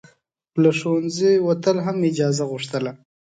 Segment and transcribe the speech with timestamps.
[0.61, 2.91] له ښوونځي وتل هم اجازه غوښتله.